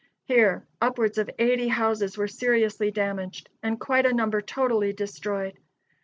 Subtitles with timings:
[0.23, 5.59] Here, upwards of eighty houses were seriously damaged, and quite a number totally destroyed.